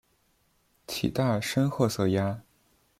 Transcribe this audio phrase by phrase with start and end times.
[0.87, 2.41] 体大深褐色鸭。